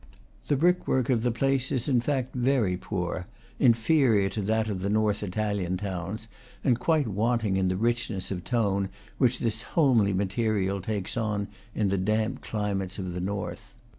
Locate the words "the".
0.47-0.55, 1.21-1.29, 4.81-4.89, 7.67-7.77, 11.89-11.99, 13.13-13.21